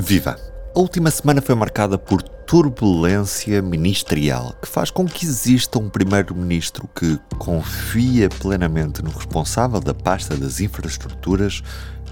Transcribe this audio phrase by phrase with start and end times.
[0.00, 0.34] Viva!
[0.74, 6.88] A última semana foi marcada por turbulência ministerial, que faz com que exista um primeiro-ministro
[6.94, 11.62] que confia plenamente no responsável da pasta das infraestruturas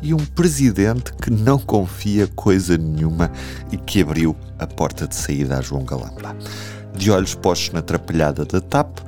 [0.02, 3.32] e um presidente que não confia coisa nenhuma
[3.72, 6.36] e que abriu a porta de saída a João Galamba.
[6.94, 8.98] De olhos postos na atrapalhada da TAP,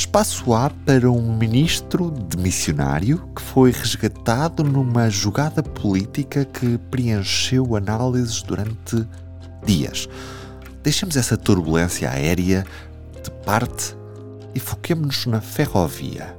[0.00, 7.76] espaço há para um ministro de missionário que foi resgatado numa jogada política que preencheu
[7.76, 9.06] análises durante
[9.64, 10.08] dias?
[10.82, 12.66] Deixemos essa turbulência aérea
[13.22, 13.96] de parte
[14.54, 16.36] e foquemos-nos na ferrovia.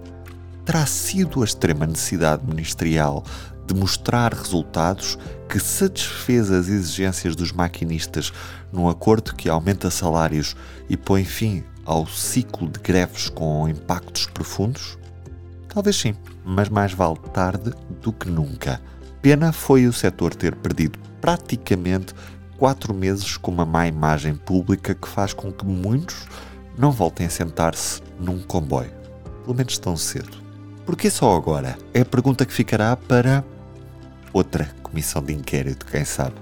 [0.66, 3.24] Terá sido a extrema necessidade ministerial
[3.66, 8.34] de mostrar resultados que satisfez as exigências dos maquinistas
[8.72, 10.56] num acordo que aumenta salários
[10.90, 14.98] e põe fim ao ciclo de greves com impactos profundos?
[15.70, 17.72] Talvez sim, mas mais vale tarde
[18.02, 18.82] do que nunca.
[19.22, 22.14] Pena foi o setor ter perdido praticamente
[22.58, 26.28] quatro meses com uma má imagem pública que faz com que muitos
[26.78, 28.92] não voltem a sentar-se num comboio,
[29.44, 30.38] pelo menos tão cedo.
[30.86, 31.78] Por que só agora?
[31.94, 33.44] É a pergunta que ficará para
[34.32, 36.36] outra comissão de inquérito, quem sabe.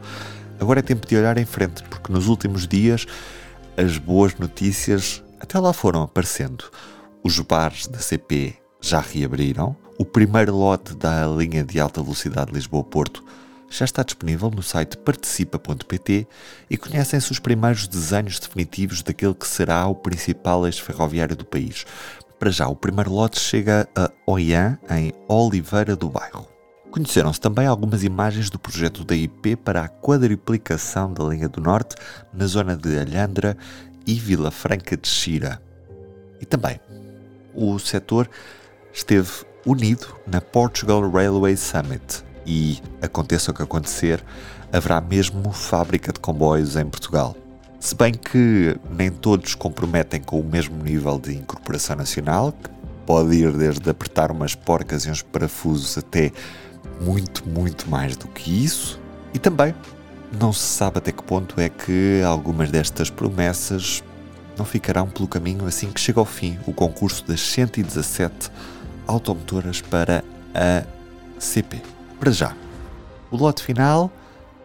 [0.59, 3.05] Agora é tempo de olhar em frente, porque nos últimos dias
[3.77, 6.63] as boas notícias até lá foram aparecendo.
[7.21, 13.21] Os bares da CP já reabriram, o primeiro lote da linha de alta velocidade Lisboa-Porto
[13.69, 16.27] já está disponível no site participa.pt
[16.69, 21.85] e conhecem-se os primeiros desenhos definitivos daquele que será o principal eixo ferroviário do país.
[22.39, 26.47] Para já, o primeiro lote chega a Oiã, em Oliveira do Bairro.
[26.89, 31.95] Conheceram-se também algumas imagens do projeto da IP para a quadriplicação da linha do Norte
[32.31, 33.57] na zona de Alhandra
[34.05, 35.61] e Vila Franca de Xira.
[36.39, 36.79] E também,
[37.53, 38.29] o setor
[38.91, 39.31] esteve
[39.65, 44.23] unido na Portugal Railway Summit e, aconteça o que acontecer,
[44.71, 47.35] haverá mesmo fábrica de comboios em Portugal.
[47.79, 52.69] Se bem que nem todos comprometem com o mesmo nível de incorporação nacional, que
[53.05, 56.31] pode ir desde apertar umas porcas e uns parafusos até
[57.01, 58.99] muito, muito mais do que isso.
[59.33, 59.75] E também
[60.39, 64.03] não se sabe até que ponto é que algumas destas promessas
[64.57, 68.51] não ficarão pelo caminho assim que chega ao fim o concurso das 117
[69.07, 70.23] automotoras para
[70.53, 70.83] a
[71.39, 71.81] CP.
[72.19, 72.55] Para já,
[73.29, 74.11] o lote final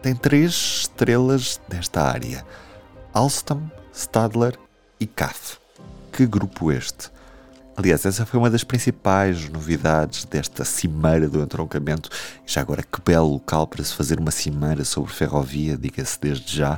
[0.01, 2.45] tem três estrelas desta área:
[3.13, 3.61] Alstom,
[3.93, 4.57] Stadler
[4.99, 5.57] e CAF.
[6.11, 7.11] Que grupo este?
[7.79, 12.09] Aliás, essa foi uma das principais novidades desta cimeira do entroncamento.
[12.45, 16.77] Já agora, que belo local para se fazer uma cimeira sobre ferrovia, diga-se desde já.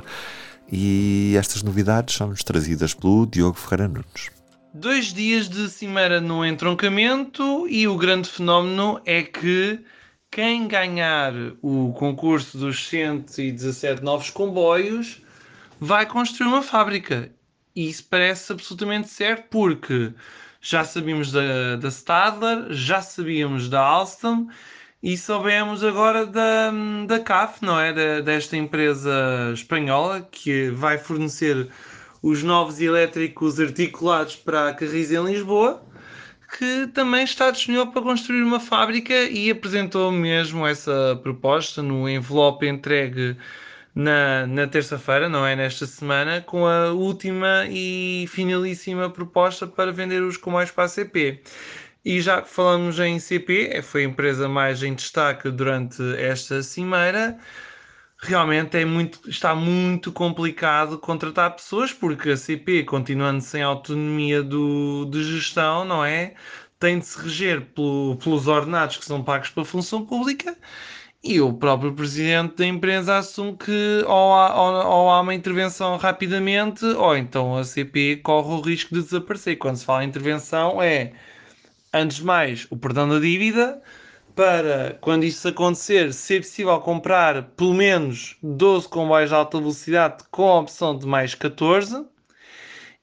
[0.70, 4.30] E estas novidades são-nos trazidas pelo Diogo Ferreira Nunes.
[4.72, 9.80] Dois dias de cimeira no entroncamento e o grande fenómeno é que
[10.30, 15.20] quem ganhar o concurso dos 117 novos comboios
[15.80, 17.28] vai construir uma fábrica.
[17.74, 20.14] E isso parece absolutamente certo porque
[20.62, 24.46] já sabíamos da, da Stadler, já sabíamos da Alstom
[25.02, 26.72] e soubemos agora da,
[27.06, 27.92] da CAF, não é?
[27.92, 29.10] Da, desta empresa
[29.52, 31.68] espanhola que vai fornecer
[32.22, 35.82] os novos elétricos articulados para a Carris em Lisboa,
[36.56, 42.68] que também está disponível para construir uma fábrica e apresentou mesmo essa proposta no envelope
[42.68, 43.36] entregue
[43.94, 45.54] na, na terça-feira, não é?
[45.54, 51.42] Nesta semana, com a última e finalíssima proposta para vender os comboios para a CP.
[52.04, 56.62] E já que falamos em CP, é, foi a empresa mais em destaque durante esta
[56.62, 57.38] cimeira.
[58.18, 65.06] Realmente é muito, está muito complicado contratar pessoas, porque a CP, continuando sem autonomia do,
[65.06, 66.34] de gestão, não é?
[66.78, 70.56] Tem de se reger pelo, pelos ordenados que são pagos pela função pública
[71.24, 75.96] e o próprio presidente da empresa assume que ou há, ou, ou há, uma intervenção
[75.96, 79.56] rapidamente, ou então a CP corre o risco de desaparecer.
[79.56, 81.12] Quando se fala em intervenção, é,
[81.94, 83.80] antes de mais, o perdão da dívida,
[84.34, 90.48] para, quando isso acontecer, ser possível comprar pelo menos 12 comboios de alta velocidade com
[90.48, 92.04] a opção de mais 14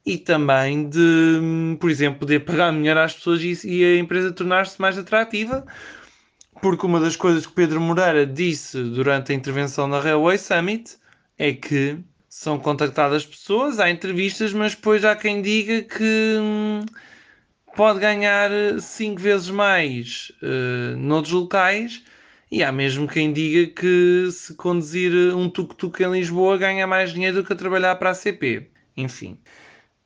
[0.06, 4.82] e também de, por exemplo, poder pagar melhor às pessoas e, e a empresa tornar-se
[4.82, 5.66] mais atrativa
[6.62, 10.98] porque uma das coisas que Pedro Moreira disse durante a intervenção na Railway Summit
[11.38, 11.98] é que
[12.28, 16.86] são contactadas pessoas, há entrevistas, mas depois há quem diga que hum,
[17.76, 22.04] pode ganhar cinco vezes mais uh, noutros locais
[22.52, 27.38] e há mesmo quem diga que se conduzir um tuk-tuk em Lisboa ganha mais dinheiro
[27.38, 28.70] do que a trabalhar para a CP.
[28.98, 29.38] Enfim.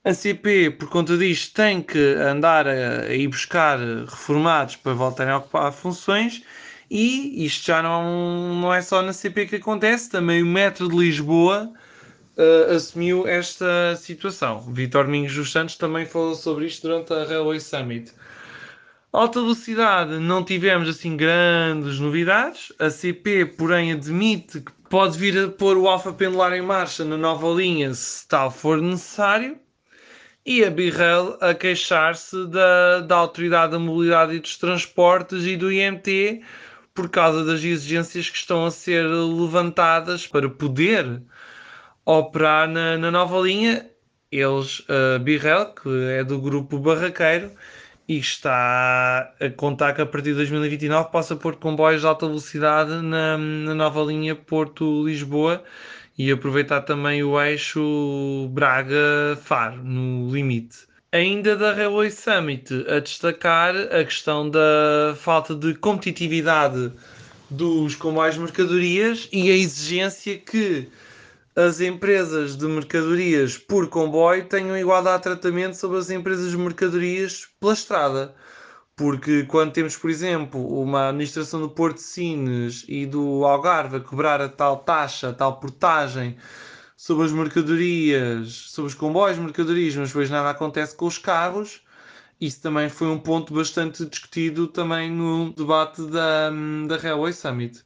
[0.06, 5.34] A CP, por conta disto, tem que andar a, a ir buscar reformados para voltarem
[5.34, 6.44] a ocupar funções
[6.90, 10.96] E isto já não, não é só na CP que acontece, também o Metro de
[10.98, 11.72] Lisboa
[12.38, 14.62] uh, assumiu esta situação.
[14.74, 18.12] Vitor Mingos dos Santos também falou sobre isto durante a Railway Summit.
[19.14, 22.74] Alta velocidade, não tivemos assim grandes novidades.
[22.80, 27.16] A CP, porém, admite que pode vir a pôr o Alfa Pendular em marcha na
[27.18, 29.63] nova linha se tal for necessário.
[30.46, 35.72] E a Birrell a queixar-se da, da Autoridade da Mobilidade e dos Transportes e do
[35.72, 36.42] IMT
[36.94, 41.22] por causa das exigências que estão a ser levantadas para poder
[42.06, 43.90] operar na, na nova linha.
[44.30, 47.52] Eles, a Birrell, que é do grupo Barraqueiro,
[48.08, 52.92] e está a contar que a partir de 2029 possa pôr comboios de alta velocidade
[53.02, 55.64] na, na nova linha Porto-Lisboa
[56.18, 60.80] e aproveitar também o eixo Braga-Faro no limite.
[61.12, 66.92] Ainda da Railway Summit, a destacar a questão da falta de competitividade
[67.50, 70.90] dos comboios de mercadorias e a exigência que
[71.56, 77.48] as empresas de mercadorias por comboio tenham igualdade de tratamento sobre as empresas de mercadorias
[77.60, 78.34] pela estrada.
[78.96, 84.00] Porque quando temos, por exemplo, uma administração do Porto de Sines e do Algarve a
[84.00, 86.38] cobrar a tal taxa, a tal portagem
[86.96, 91.82] sobre as mercadorias, sobre os comboios de mercadorias, mas depois nada acontece com os carros,
[92.40, 96.50] isso também foi um ponto bastante discutido também no debate da,
[96.88, 97.84] da Railway Summit.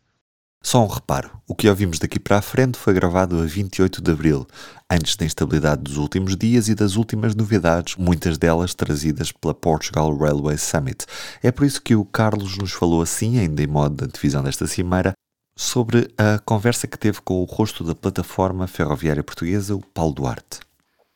[0.61, 4.11] Só um reparo: o que ouvimos daqui para a frente foi gravado a 28 de
[4.11, 4.45] abril,
[4.89, 10.15] antes da instabilidade dos últimos dias e das últimas novidades, muitas delas trazidas pela Portugal
[10.15, 11.05] Railway Summit.
[11.41, 14.67] É por isso que o Carlos nos falou assim, ainda em modo de divisão desta
[14.67, 15.13] cimeira,
[15.57, 20.66] sobre a conversa que teve com o rosto da plataforma ferroviária portuguesa, o Paulo Duarte.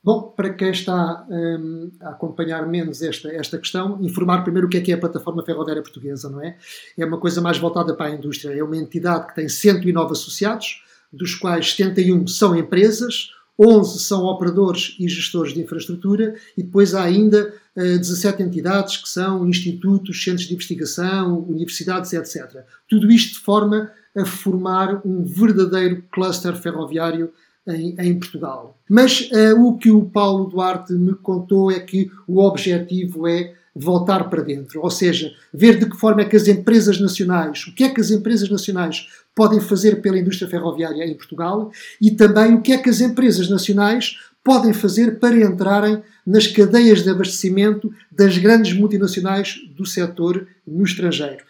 [0.03, 4.77] Bom, para quem está um, a acompanhar menos esta, esta questão, informar primeiro o que
[4.77, 6.57] é que é a plataforma ferroviária portuguesa, não é?
[6.97, 8.51] É uma coisa mais voltada para a indústria.
[8.51, 10.83] É uma entidade que tem 109 associados,
[11.13, 17.03] dos quais 71 são empresas, 11 são operadores e gestores de infraestrutura, e depois há
[17.03, 22.63] ainda uh, 17 entidades que são institutos, centros de investigação, universidades, etc.
[22.89, 27.31] Tudo isto de forma a formar um verdadeiro cluster ferroviário
[27.67, 28.77] em, em Portugal.
[28.89, 34.29] Mas uh, o que o Paulo Duarte me contou é que o objetivo é voltar
[34.29, 37.85] para dentro, ou seja, ver de que forma é que as empresas nacionais, o que
[37.85, 41.71] é que as empresas nacionais podem fazer pela indústria ferroviária em Portugal
[42.01, 47.03] e também o que é que as empresas nacionais podem fazer para entrarem nas cadeias
[47.03, 51.43] de abastecimento das grandes multinacionais do setor no estrangeiro.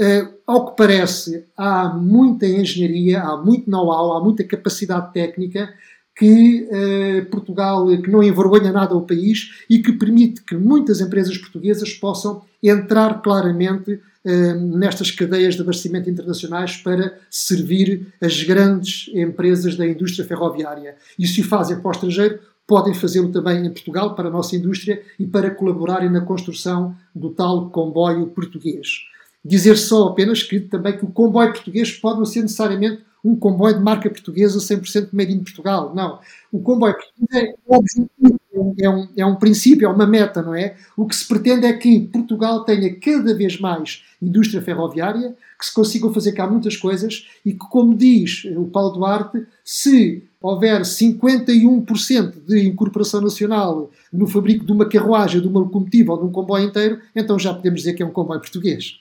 [0.00, 5.68] Uh, ao que parece, há muita engenharia, há muito know-how, há muita capacidade técnica
[6.16, 11.36] que uh, Portugal, que não envergonha nada o país e que permite que muitas empresas
[11.36, 13.92] portuguesas possam entrar claramente
[14.24, 20.96] uh, nestas cadeias de abastecimento internacionais para servir as grandes empresas da indústria ferroviária.
[21.18, 24.56] E se o fazem para o estrangeiro, podem fazê-lo também em Portugal para a nossa
[24.56, 29.10] indústria e para colaborarem na construção do tal comboio português.
[29.44, 33.76] Dizer só apenas que também que o comboio português pode não ser necessariamente um comboio
[33.76, 35.94] de marca portuguesa 100% made in Portugal.
[35.94, 36.18] Não.
[36.50, 40.76] O comboio português é, é um, é um princípio, é uma meta, não é?
[40.96, 45.72] O que se pretende é que Portugal tenha cada vez mais indústria ferroviária, que se
[45.72, 52.44] consigam fazer cá muitas coisas e que, como diz o Paulo Duarte, se houver 51%
[52.46, 56.64] de incorporação nacional no fabrico de uma carruagem, de uma locomotiva ou de um comboio
[56.64, 59.00] inteiro, então já podemos dizer que é um comboio português.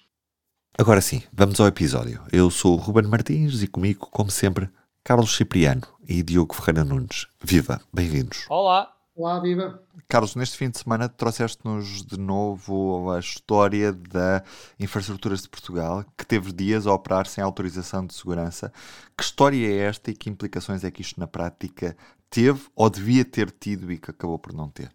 [0.80, 2.22] Agora sim, vamos ao episódio.
[2.32, 4.70] Eu sou o Ruben Martins e comigo, como sempre,
[5.04, 7.28] Carlos Cipriano e Diogo Ferreira Nunes.
[7.44, 8.46] Viva, bem-vindos.
[8.50, 8.90] Olá.
[9.14, 9.84] Olá, viva.
[10.08, 14.42] Carlos, neste fim de semana trouxeste-nos de novo a história da
[14.80, 18.72] Infraestruturas de Portugal, que teve dias a operar sem autorização de segurança.
[19.18, 21.94] Que história é esta e que implicações é que isto na prática
[22.30, 24.90] teve ou devia ter tido e que acabou por não ter?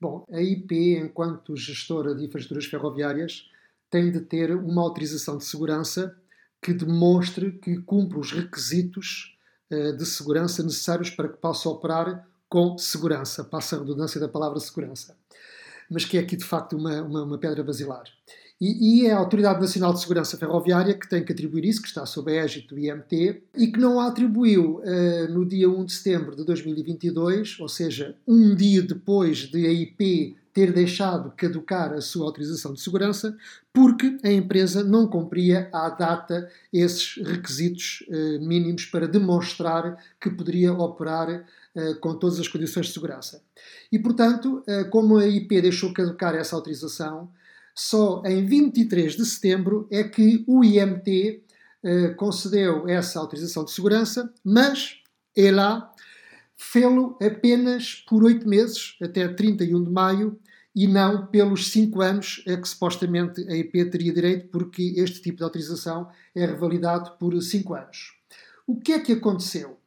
[0.00, 3.44] Bom, a IP, enquanto gestora de infraestruturas ferroviárias,
[3.90, 6.14] tem de ter uma autorização de segurança
[6.60, 9.36] que demonstre que cumpre os requisitos
[9.70, 13.44] uh, de segurança necessários para que possa operar com segurança.
[13.44, 15.16] Passa a redundância da palavra segurança.
[15.90, 18.04] Mas que é aqui de facto uma, uma, uma pedra basilar.
[18.60, 21.86] E, e, é a Autoridade Nacional de Segurança Ferroviária que tem que atribuir isso, que
[21.86, 25.84] está sob a égide do IMT, e que não a atribuiu uh, no dia 1
[25.84, 31.92] de setembro de 2022, ou seja, um dia depois de a IP ter deixado caducar
[31.92, 33.36] a sua autorização de segurança,
[33.72, 40.72] porque a empresa não cumpria à data esses requisitos uh, mínimos para demonstrar que poderia
[40.72, 43.40] operar uh, com todas as condições de segurança.
[43.92, 47.30] E, portanto, uh, como a IP deixou caducar essa autorização,
[47.72, 51.44] Só em 23 de setembro é que o IMT
[51.84, 54.96] eh, concedeu essa autorização de segurança, mas
[55.36, 55.92] é lá
[56.58, 60.38] fê-lo apenas por oito meses, até 31 de maio,
[60.74, 65.38] e não pelos cinco anos a que supostamente a IP teria direito, porque este tipo
[65.38, 68.14] de autorização é revalidado por cinco anos.
[68.66, 69.78] O que é que aconteceu?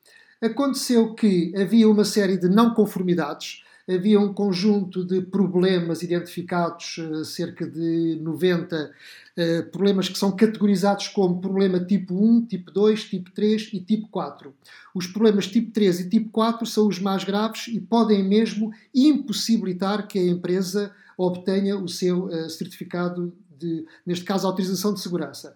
[0.42, 7.24] Aconteceu que havia uma série de não conformidades, havia um conjunto de problemas identificados, eh,
[7.24, 8.92] cerca de 90
[9.38, 14.08] eh, problemas que são categorizados como problema tipo 1, tipo 2, tipo 3 e tipo
[14.10, 14.54] 4.
[14.94, 20.08] Os problemas tipo 3 e tipo 4 são os mais graves e podem mesmo impossibilitar
[20.08, 25.56] que a empresa obtenha o seu uh, certificado de, neste caso, autorização de segurança.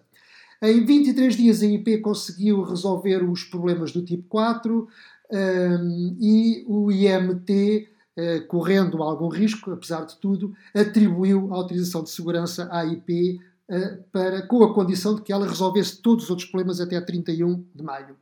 [0.62, 4.88] Em 23 dias a IP conseguiu resolver os problemas do tipo 4
[5.30, 12.10] um, e o IMT, uh, correndo algum risco, apesar de tudo, atribuiu a autorização de
[12.10, 16.48] segurança à IP uh, para, com a condição de que ela resolvesse todos os outros
[16.48, 18.16] problemas até 31 de maio.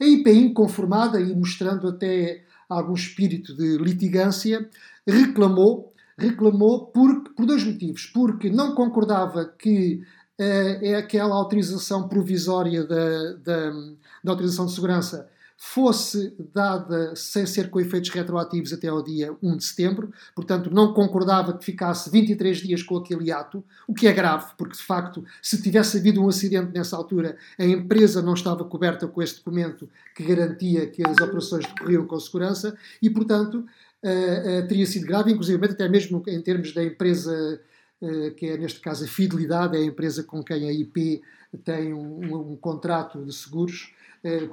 [0.00, 4.68] A IP, inconformada e mostrando até algum espírito de litigância,
[5.06, 8.06] reclamou, reclamou por, por dois motivos.
[8.06, 10.02] Porque não concordava que
[10.38, 13.70] é aquela autorização provisória da, da,
[14.22, 15.26] da autorização de segurança
[15.56, 20.92] fosse dada sem ser com efeitos retroativos até ao dia 1 de setembro, portanto não
[20.92, 25.24] concordava que ficasse 23 dias com aquele ato, o que é grave, porque de facto,
[25.40, 29.88] se tivesse havido um acidente nessa altura, a empresa não estava coberta com este documento
[30.14, 33.64] que garantia que as operações decorriam com segurança e, portanto,
[34.02, 37.60] uh, uh, teria sido grave, inclusive até mesmo em termos da empresa
[38.00, 41.22] eh, que é neste caso a Fidelidade, é a empresa com quem a IP
[41.64, 43.94] tem um, um, contrato de seguros,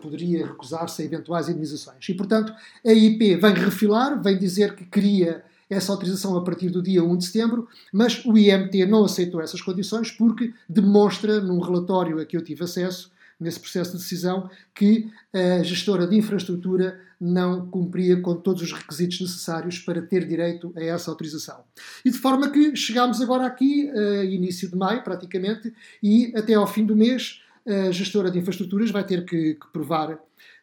[0.01, 2.07] poderia recusar-se a eventuais indenizações.
[2.07, 2.53] E, portanto,
[2.85, 7.17] a IP vem refilar, vem dizer que queria essa autorização a partir do dia 1
[7.17, 12.37] de setembro, mas o IMT não aceitou essas condições porque demonstra, num relatório a que
[12.37, 18.35] eu tive acesso, nesse processo de decisão, que a gestora de infraestrutura não cumpria com
[18.35, 21.63] todos os requisitos necessários para ter direito a essa autorização.
[22.03, 26.67] E de forma que chegámos agora aqui, uh, início de maio, praticamente, e até ao
[26.67, 30.19] fim do mês, a gestora de infraestruturas vai ter que, que provar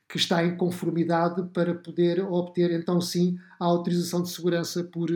[0.08, 5.08] que está em conformidade para poder obter, então sim, a autorização de segurança por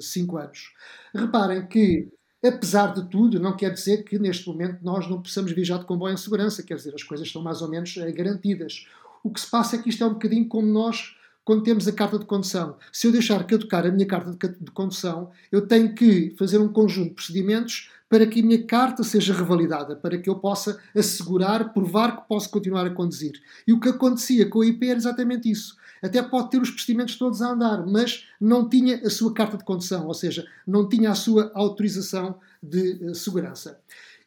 [0.00, 0.74] 5 uh, anos.
[1.14, 2.08] Reparem que
[2.42, 6.14] Apesar de tudo, não quer dizer que neste momento nós não possamos viajar de comboio
[6.14, 8.86] em segurança, quer dizer, as coisas estão mais ou menos eh, garantidas.
[9.22, 11.92] O que se passa é que isto é um bocadinho como nós quando temos a
[11.92, 12.78] carta de condução.
[12.90, 17.10] Se eu deixar caducar a minha carta de condução, eu tenho que fazer um conjunto
[17.10, 22.16] de procedimentos para que a minha carta seja revalidada, para que eu possa assegurar, provar
[22.16, 23.40] que posso continuar a conduzir.
[23.64, 25.76] E o que acontecia com a IP era exatamente isso.
[26.02, 29.64] Até pode ter os procedimentos todos a andar, mas não tinha a sua carta de
[29.64, 33.78] condução, ou seja, não tinha a sua autorização de uh, segurança.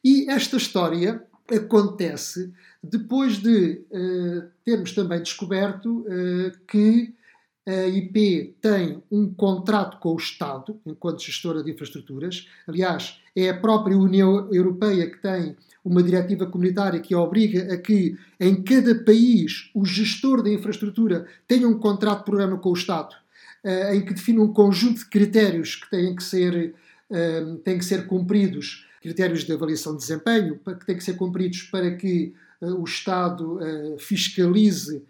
[0.02, 1.22] E esta história
[1.52, 7.14] acontece depois de uh, termos também descoberto uh, que
[7.66, 12.48] a IP tem um contrato com o Estado, enquanto gestora de infraestruturas.
[12.68, 18.18] Aliás, é a própria União Europeia que tem uma diretiva comunitária que obriga a que
[18.40, 23.16] em cada país o gestor da infraestrutura tenha um contrato de programa com o Estado,
[23.64, 26.74] eh, em que define um conjunto de critérios que têm que ser,
[27.10, 31.64] eh, têm que ser cumpridos, critérios de avaliação de desempenho, que têm que ser cumpridos
[31.64, 33.60] para que eh, o Estado
[34.00, 35.04] fiscalize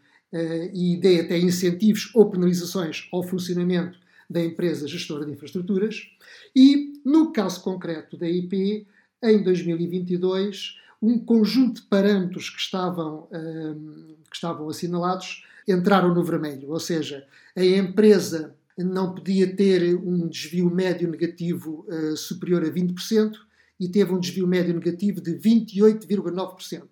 [0.74, 3.98] e dê até incentivos ou penalizações ao funcionamento
[4.30, 6.10] da empresa gestora de infraestruturas.
[6.56, 8.88] E, no caso concreto da IP,
[9.22, 16.72] em 2022, um conjunto de parâmetros que estavam, um, que estavam assinalados entraram no vermelho,
[16.72, 17.26] ou seja,
[17.56, 23.34] a empresa não podia ter um desvio médio negativo uh, superior a 20%
[23.80, 26.84] e teve um desvio médio negativo de 28,9%.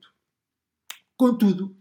[1.17, 1.75] Contudo,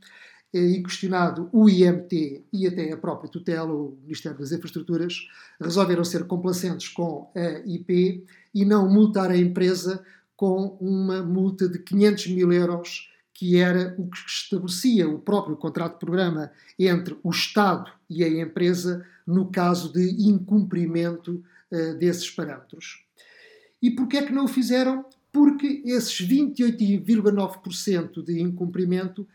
[0.53, 5.29] e questionado o IMT e até a própria tutela, o Ministério das Infraestruturas,
[5.61, 10.05] resolveram ser complacentes com a IP e não multar a empresa
[10.37, 15.93] com uma multa de 500 mil euros, que era o que estabelecia o próprio contrato
[15.95, 23.05] de programa entre o Estado e a empresa no caso de incumprimento uh, desses parâmetros.
[23.81, 25.05] E porquê é que não o fizeram?
[25.33, 29.27] Porque esses 28,9% de incumprimento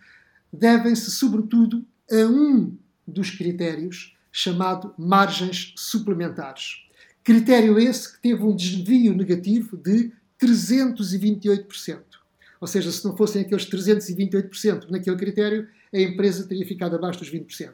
[0.55, 2.75] devem-se, sobretudo, a um
[3.07, 6.85] dos critérios chamado margens suplementares.
[7.24, 12.00] Critério esse que teve um desvio negativo de 328%.
[12.59, 17.31] Ou seja, se não fossem aqueles 328% naquele critério, a empresa teria ficado abaixo dos
[17.31, 17.74] 20%.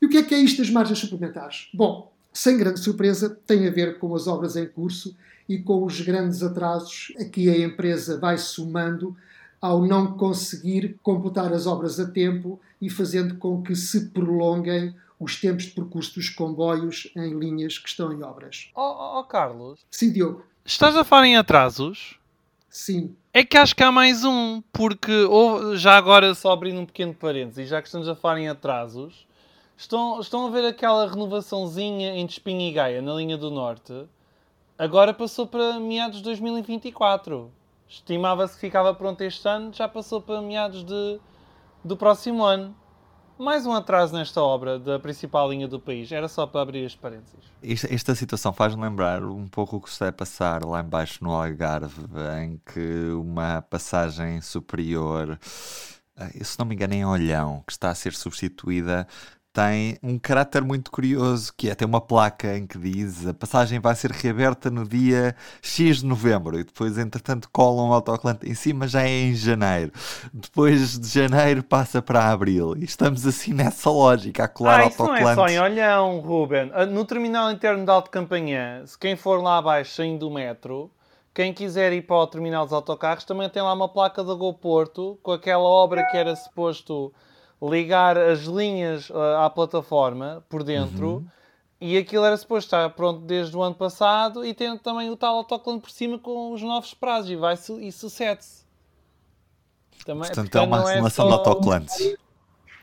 [0.00, 1.68] E o que é que é isto das margens suplementares?
[1.74, 5.16] Bom, sem grande surpresa, tem a ver com as obras em curso
[5.48, 9.16] e com os grandes atrasos a que a empresa vai somando
[9.60, 15.40] ao não conseguir completar as obras a tempo e fazendo com que se prolonguem os
[15.40, 18.70] tempos de percurso dos comboios em linhas que estão em obras.
[18.74, 19.80] Oh, oh, Carlos.
[19.90, 20.44] Sim, Diogo.
[20.64, 22.18] Estás a falar em atrasos?
[22.70, 23.16] Sim.
[23.32, 27.14] É que acho que há mais um, porque ou, já agora só abrindo um pequeno
[27.14, 29.26] parênteses, já que estamos a falar em atrasos,
[29.76, 33.92] estão, estão a ver aquela renovaçãozinha entre Espinha e Gaia, na linha do Norte,
[34.76, 37.50] agora passou para meados de 2024.
[37.88, 41.18] Estimava-se que ficava pronto este ano, já passou para meados de,
[41.82, 42.76] do próximo ano.
[43.38, 46.10] Mais um atraso nesta obra da principal linha do país.
[46.10, 47.38] Era só para abrir este parênteses.
[47.62, 51.32] Esta, esta situação faz-me lembrar um pouco o que se a passar lá embaixo no
[51.32, 52.02] Algarve,
[52.42, 55.38] em que uma passagem superior,
[56.16, 59.06] eh, se não me engano, em Olhão, que está a ser substituída
[59.58, 63.80] tem um caráter muito curioso, que é ter uma placa em que diz a passagem
[63.80, 68.54] vai ser reaberta no dia X de novembro e depois, entretanto, colam um autocolante em
[68.54, 69.90] cima, já é em janeiro.
[70.32, 72.76] Depois de janeiro passa para abril.
[72.76, 75.24] E estamos assim nessa lógica, a colar ah, autocolantes.
[75.24, 76.70] Não é só em Olhão, Ruben.
[76.72, 80.88] Ah, no terminal interno de Alto Campanhã, se quem for lá abaixo saindo do metro,
[81.34, 85.18] quem quiser ir para o terminal dos autocarros também tem lá uma placa da GoPorto
[85.20, 87.12] com aquela obra que era suposto
[87.62, 91.08] ligar as linhas uh, à plataforma por dentro.
[91.08, 91.26] Uhum.
[91.80, 95.36] E aquilo era suposto estar pronto desde o ano passado e tendo também o tal
[95.36, 98.64] autocolante por cima com os novos prazos e, vai e sucede-se.
[100.04, 101.26] Também, Portanto, é uma relação é só...
[101.26, 102.16] de autocolantes.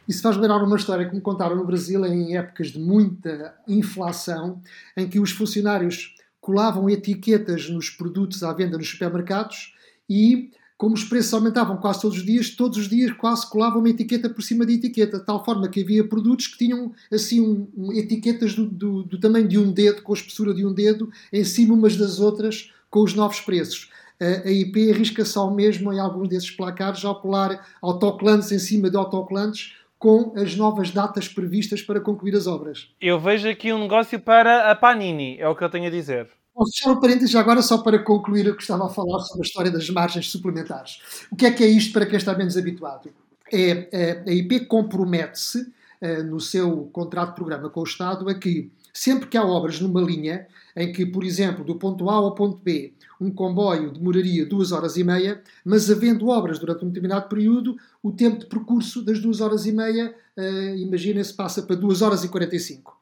[0.08, 4.62] Isso faz lembrar uma história que me contaram no Brasil em épocas de muita inflação,
[4.96, 9.74] em que os funcionários colavam etiquetas nos produtos à venda nos supermercados
[10.08, 13.90] e como os preços aumentavam quase todos os dias, todos os dias quase colava uma
[13.90, 17.68] etiqueta por cima de etiqueta, de tal forma que havia produtos que tinham assim um,
[17.76, 21.10] um, etiquetas do, do, do, tamanho de um dedo, com a espessura de um dedo,
[21.32, 23.90] em cima umas das outras, com os novos preços.
[24.20, 28.90] A, a IP arrisca-se ao mesmo em alguns desses placares ao colar autocolantes em cima
[28.90, 32.90] de autocolantes com as novas datas previstas para concluir as obras.
[33.00, 36.28] Eu vejo aqui um negócio para a Panini, é o que eu tenho a dizer.
[36.56, 39.46] Posso fechar o parênteses agora só para concluir o que estava a falar sobre a
[39.46, 41.02] história das margens suplementares.
[41.30, 43.10] O que é que é isto para quem está menos habituado?
[43.52, 45.60] É, é a IP compromete-se
[46.02, 49.82] uh, no seu contrato de programa com o Estado a que sempre que há obras
[49.82, 54.46] numa linha em que, por exemplo, do ponto A ao ponto B, um comboio demoraria
[54.46, 59.04] duas horas e meia, mas havendo obras durante um determinado período, o tempo de percurso
[59.04, 62.96] das duas horas e meia, uh, imaginem-se, passa para duas horas e 45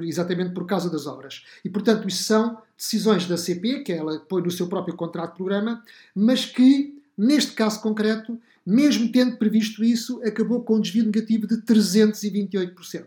[0.00, 1.44] exatamente por causa das obras.
[1.64, 5.36] E, portanto, isso são decisões da CP, que ela põe no seu próprio contrato de
[5.36, 11.46] programa, mas que, neste caso concreto, mesmo tendo previsto isso, acabou com um desvio negativo
[11.46, 13.04] de 328%.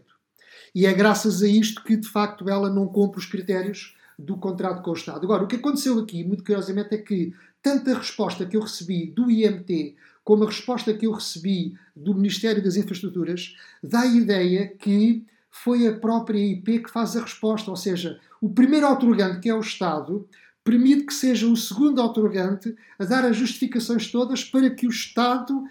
[0.73, 4.81] E é graças a isto que, de facto, ela não cumpre os critérios do contrato
[4.81, 5.25] com o Estado.
[5.25, 9.07] Agora, o que aconteceu aqui, muito curiosamente, é que tanto a resposta que eu recebi
[9.07, 14.73] do IMT como a resposta que eu recebi do Ministério das Infraestruturas dá a ideia
[14.79, 15.23] que
[15.63, 19.55] foi a própria IP que faz a resposta, ou seja, o primeiro otorgante, que é
[19.55, 20.27] o Estado,
[20.63, 25.53] permite que seja o segundo otorgante a dar as justificações todas para que o Estado
[25.53, 25.67] uh,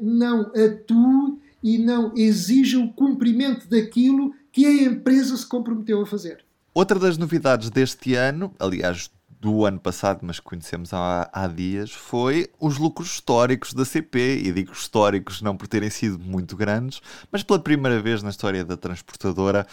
[0.00, 6.44] não atue e não exija o cumprimento daquilo que a empresa se comprometeu a fazer.
[6.74, 9.10] Outra das novidades deste ano, aliás,
[9.42, 14.40] do ano passado, mas que conhecemos há, há dias, foi os lucros históricos da CP.
[14.44, 18.64] E digo históricos não por terem sido muito grandes, mas pela primeira vez na história
[18.64, 19.66] da transportadora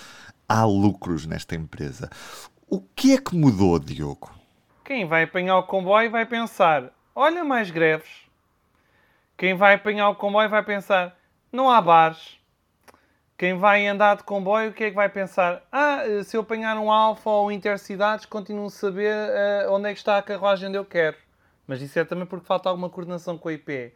[0.47, 2.09] há lucros nesta empresa.
[2.67, 4.31] O que é que mudou, Diogo?
[4.83, 8.09] Quem vai apanhar o comboio vai pensar: olha, mais greves.
[9.37, 11.15] Quem vai apanhar o comboio vai pensar:
[11.51, 12.38] não há bares.
[13.39, 15.63] Quem vai andar de comboio, o que é que vai pensar?
[15.71, 19.97] Ah, se eu apanhar um Alfa ou Intercidades, continuo a saber uh, onde é que
[19.97, 21.15] está a carruagem onde eu quero.
[21.65, 23.93] Mas isso é também porque falta alguma coordenação com a IP.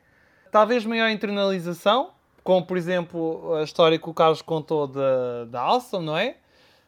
[0.50, 6.04] Talvez maior internalização, como por exemplo a história que o Carlos contou da, da Alstom,
[6.04, 6.38] não é?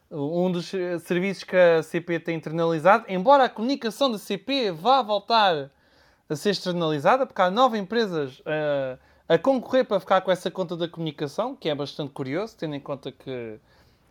[0.10, 5.70] Um dos serviços que a CP tem internalizado, embora a comunicação da CP vá voltar
[6.30, 10.78] a ser externalizada, porque há nove empresas uh, a concorrer para ficar com essa conta
[10.78, 13.60] da comunicação, que é bastante curioso, tendo em conta que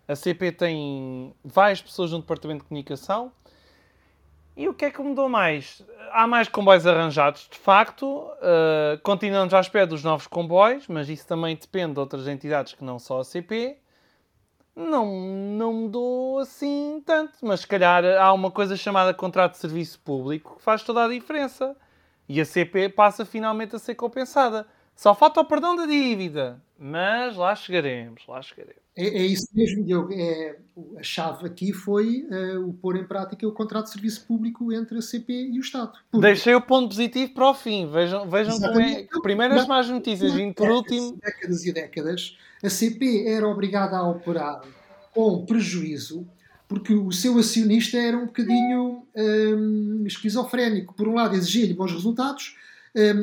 [0.09, 3.33] a CP tem várias pessoas no departamento de comunicação.
[4.57, 5.83] E o que é que mudou mais?
[6.13, 8.07] Há mais comboios arranjados, de facto.
[8.07, 12.85] Uh, continuamos à espera dos novos comboios, mas isso também depende de outras entidades que
[12.85, 13.79] não só a CP.
[14.77, 20.01] Não, não mudou assim tanto, mas se calhar há uma coisa chamada contrato de serviço
[20.01, 21.77] público que faz toda a diferença.
[22.29, 26.61] E a CP passa finalmente a ser compensada Só falta o perdão da dívida.
[26.79, 28.83] Mas lá chegaremos, lá chegaremos.
[28.97, 30.13] É, é isso mesmo, Diogo.
[30.13, 30.57] É,
[30.99, 34.99] a chave aqui foi uh, o pôr em prática o contrato de serviço público entre
[34.99, 35.93] a CP e o Estado.
[36.11, 36.27] Porque...
[36.27, 37.91] Deixei o ponto positivo para o fim.
[37.91, 39.07] Vejam, vejam como é.
[39.23, 41.17] Primeiras más notícias, vindo por último.
[41.17, 44.63] Décadas e décadas, a CP era obrigada a operar
[45.13, 46.27] com prejuízo
[46.67, 50.95] porque o seu acionista era um bocadinho um, esquizofrénico.
[50.95, 52.57] Por um lado, exigia-lhe bons resultados,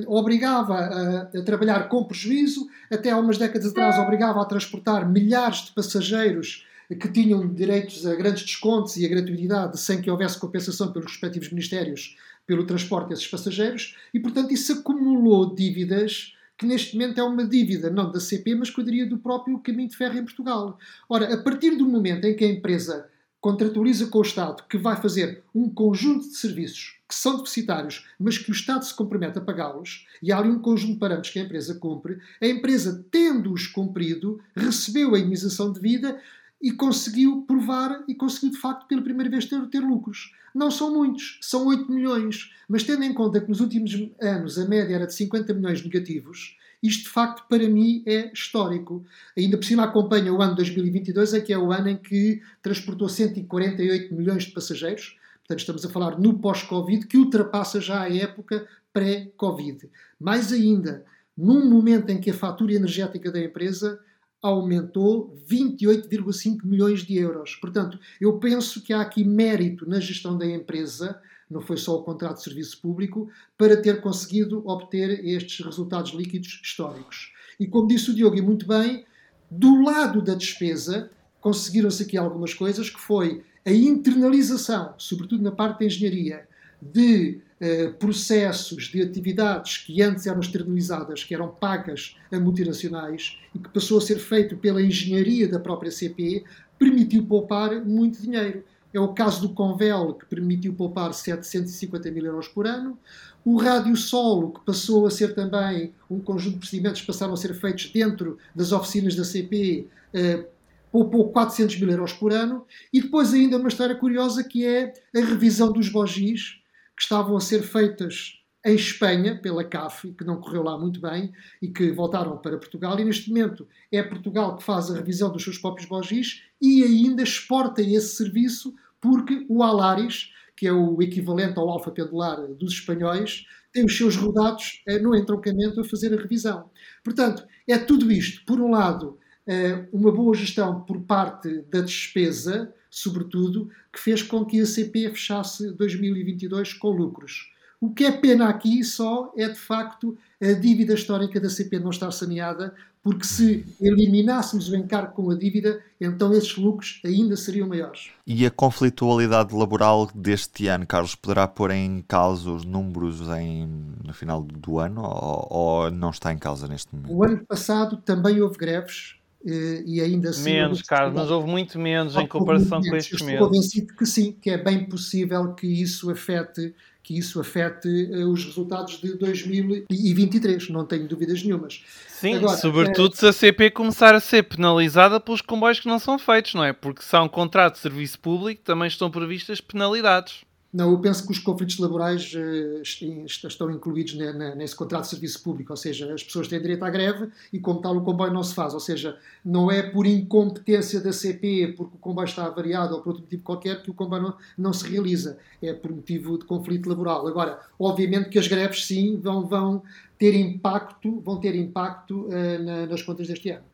[0.08, 5.66] obrigava a, a, trabalhar com prejuízo, até há umas décadas atrás obrigava a transportar milhares
[5.66, 6.66] de passageiros
[7.00, 11.50] que tinham direitos a grandes descontos e a gratuidade sem que houvesse compensação pelos respectivos
[11.50, 17.46] ministérios pelo transporte desses passageiros, e portanto isso acumulou dívidas que neste momento é uma
[17.46, 20.78] dívida não da CP, mas que eu diria do próprio caminho de ferro em Portugal.
[21.10, 23.08] Ora, a partir do momento em que a empresa
[23.42, 28.38] contratualiza com o Estado que vai fazer um conjunto de serviços que são deficitários, mas
[28.38, 31.40] que o Estado se compromete a pagá-los, e há ali um conjunto de parâmetros que
[31.40, 36.22] a empresa cumpre, a empresa, tendo-os cumprido, recebeu a indenização devida
[36.62, 40.32] e conseguiu provar e conseguiu de facto pela primeira vez ter, ter lucros.
[40.56, 44.66] Não são muitos, são 8 milhões, mas tendo em conta que nos últimos anos a
[44.66, 49.06] média era de 50 milhões negativos, isto, de facto, para mim é histórico.
[49.38, 53.08] Ainda por cima acompanha o ano 2022, é que é o ano em que transportou
[53.08, 55.18] 148 milhões de passageiros.
[55.40, 59.90] Portanto, estamos a falar no pós-Covid, que ultrapassa já a época pré-Covid.
[60.20, 61.06] Mais ainda,
[61.38, 64.00] num momento em que a fatura energética da empresa
[64.42, 67.56] aumentou 28,5 milhões de euros.
[67.56, 72.04] Portanto, eu penso que há aqui mérito na gestão da empresa não foi só o
[72.04, 77.34] contrato de serviço público, para ter conseguido obter estes resultados líquidos históricos.
[77.60, 79.06] E como disse o Diogo, e muito bem,
[79.50, 81.12] do lado da despesa,
[81.42, 86.48] conseguiram-se aqui algumas coisas, que foi a internalização, sobretudo na parte da engenharia,
[86.82, 93.60] de eh, processos, de atividades que antes eram externalizadas, que eram pagas a multinacionais e
[93.60, 96.44] que passou a ser feito pela engenharia da própria CP,
[96.80, 98.64] permitiu poupar muito dinheiro.
[98.94, 102.98] É o caso do Convel, que permitiu poupar 750 mil euros por ano.
[103.44, 107.38] O Rádio Solo, que passou a ser também um conjunto de procedimentos que passaram a
[107.38, 110.46] ser feitos dentro das oficinas da CP, eh,
[110.92, 112.66] poupou 400 mil euros por ano.
[112.92, 116.60] E depois ainda uma história curiosa que é a revisão dos bogis,
[116.96, 121.32] que estavam a ser feitas em Espanha, pela CAF, que não correu lá muito bem,
[121.62, 123.00] e que voltaram para Portugal.
[123.00, 127.24] E neste momento é Portugal que faz a revisão dos seus próprios bogis e ainda
[127.24, 133.48] exporta esse serviço porque o Alaris, que é o equivalente ao alfa pendular dos espanhóis,
[133.74, 136.70] tem os seus rodados eh, no entroncamento a fazer a revisão.
[137.04, 138.46] Portanto, é tudo isto.
[138.46, 144.46] Por um lado, eh, uma boa gestão por parte da despesa, sobretudo, que fez com
[144.46, 147.50] que a CP fechasse 2022 com lucros.
[147.82, 151.90] O que é pena aqui só é, de facto, a dívida histórica da CP não
[151.90, 157.68] estar saneada, porque se eliminássemos o encargo com a dívida, então esses lucros ainda seriam
[157.68, 158.12] maiores.
[158.28, 163.68] E a conflitualidade laboral deste ano, Carlos, poderá pôr em causa os números em,
[164.06, 167.12] no final do ano ou, ou não está em causa neste momento?
[167.16, 170.54] O ano passado também houve greves eh, e ainda assim.
[170.54, 173.34] Menos, Carlos, mas houve muito menos em comparação com estes meses.
[173.34, 178.30] Estou convencido que sim, que é bem possível que isso afete que isso afete uh,
[178.30, 181.84] os resultados de 2023, não tenho dúvidas nenhumas.
[182.08, 183.18] Sim, Agora, sobretudo é...
[183.18, 186.74] se a CP começar a ser penalizada pelos comboios que não são feitos, não é?
[186.74, 190.44] Porque se há um contrato de serviço público, também estão previstas penalidades.
[190.74, 194.14] Não, eu penso que os conflitos laborais uh, estão incluídos
[194.56, 197.82] nesse contrato de serviço público, ou seja, as pessoas têm direito à greve e, como
[197.82, 198.74] tal, o comboio não se faz.
[198.74, 203.10] Ou seja, não é por incompetência da CP, porque o comboio está avariado ou por
[203.10, 205.38] outro motivo qualquer, que o comboio não, não se realiza.
[205.62, 207.28] É por motivo de conflito laboral.
[207.28, 209.84] Agora, obviamente que as greves, sim, vão, vão
[210.18, 213.66] ter impacto, vão ter impacto uh, na, nas contas deste ano.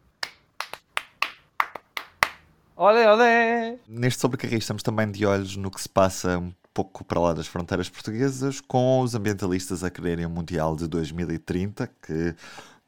[2.76, 3.78] Olé, olé!
[3.88, 6.44] Neste sobrecarris estamos também de olhos no que se passa
[6.78, 11.88] pouco para lá das fronteiras portuguesas, com os ambientalistas a quererem o Mundial de 2030,
[11.88, 12.36] que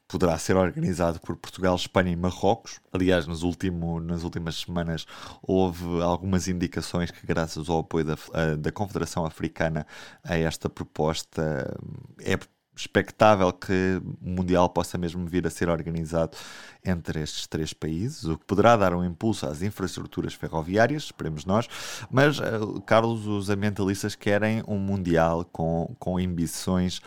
[0.08, 2.80] poderá ser organizado por Portugal, Espanha e Marrocos.
[2.94, 5.08] Aliás, nos último, nas últimas semanas
[5.42, 8.16] houve algumas indicações que, graças ao apoio da,
[8.60, 9.88] da Confederação Africana
[10.24, 11.76] a esta proposta,
[12.20, 12.38] é
[12.80, 16.38] expectável que o Mundial possa mesmo vir a ser organizado
[16.84, 21.68] entre estes três países, o que poderá dar um impulso às infraestruturas ferroviárias, esperemos nós,
[22.10, 27.02] mas, uh, Carlos, os ambientalistas querem um Mundial com, com emissões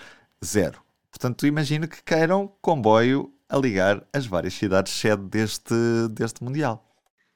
[0.44, 0.80] zero.
[1.10, 5.74] Portanto, imagino que queiram comboio a ligar as várias cidades sede deste,
[6.10, 6.91] deste Mundial.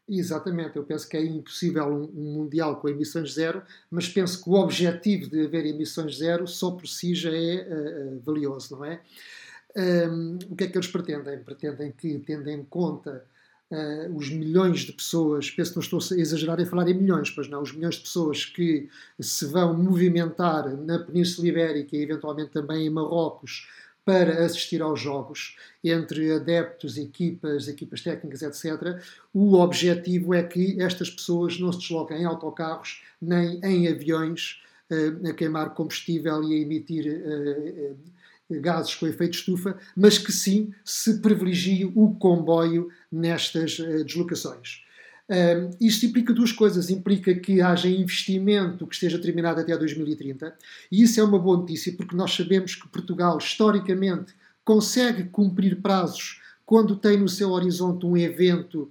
[0.09, 4.53] Exatamente, eu penso que é impossível um, Mundial com emissões zero, mas penso que o
[4.53, 9.01] objetivo de haver emissões zero só por si já é uh, valioso, não é?
[9.77, 11.39] um, o que é que eles pretendem?
[11.39, 13.25] Pretendem que, tendo em conta
[13.71, 17.31] uh, os milhões de pessoas, penso que não estou a exagerar em falar em milhões,
[17.31, 18.89] pois não, os milhões de pessoas que
[19.21, 23.69] se vão movimentar na Península Ibérica e eventualmente também em Marrocos
[24.07, 29.03] para assistir aos jogos, entre adeptos, equipas, equipas técnicas, etc.
[29.35, 35.29] O objetivo é que estas pessoas não se desloquem em autocarros nem em aviões uh,
[35.29, 37.97] a queimar combustível e a emitir uh,
[38.61, 44.86] gases com efeito estufa, mas que sim se privilegie o comboio nestas deslocações.
[45.29, 46.91] Uh, isto implica duas coisas.
[46.91, 50.57] Implica que haja investimento que esteja terminado até 2030,
[50.91, 54.35] e isso é uma boa notícia, porque nós sabemos que Portugal, historicamente,
[54.65, 58.91] consegue cumprir prazos quando tem no seu horizonte um evento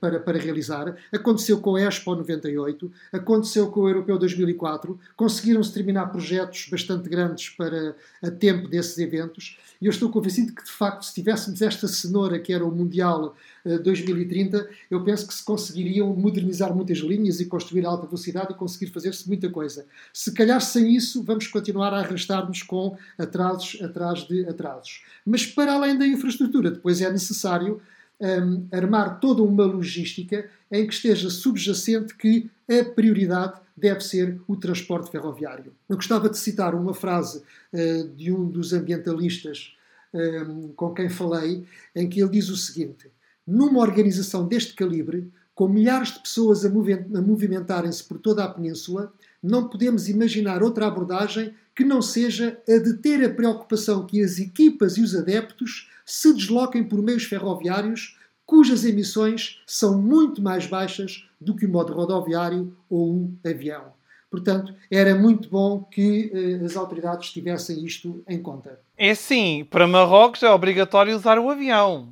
[0.00, 0.96] para, para realizar.
[1.12, 7.50] Aconteceu com a Expo 98, aconteceu com o Europeu 2004, conseguiram-se terminar projetos bastante grandes
[7.50, 11.88] para a tempo desses eventos, e eu estou convencido que, de facto, se tivéssemos esta
[11.88, 17.40] cenoura que era o Mundial 2030, eh, eu penso que se conseguiriam modernizar muitas linhas
[17.40, 19.84] e construir alta velocidade e conseguir fazer-se muita coisa.
[20.12, 25.02] Se calhar sem isso, vamos continuar a arrastar-nos com atrasos atrás de atrasos.
[25.26, 27.80] Mas para além da infraestrutura, depois é necessário
[28.22, 34.56] um, armar toda uma logística em que esteja subjacente que a prioridade deve ser o
[34.56, 35.72] transporte ferroviário.
[35.88, 39.76] Eu gostava de citar uma frase uh, de um dos ambientalistas
[40.14, 43.10] um, com quem falei, em que ele diz o seguinte:
[43.46, 49.68] numa organização deste calibre, com milhares de pessoas a, movimentarem-se por toda a península, não
[49.68, 54.96] podemos imaginar outra abordagem que não seja a de ter a preocupação que as equipas
[54.96, 61.56] e os adeptos se desloquem por meios ferroviários cujas emissões são muito mais baixas do
[61.56, 63.92] que o modo rodoviário ou o avião.
[64.30, 68.80] Portanto, era muito bom que eh, as autoridades tivessem isto em conta.
[68.96, 72.08] É sim, para Marrocos é obrigatório usar o avião.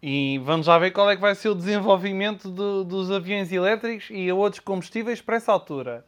[0.00, 4.08] E vamos já ver qual é que vai ser o desenvolvimento do, dos aviões elétricos
[4.10, 6.04] e outros combustíveis para essa altura.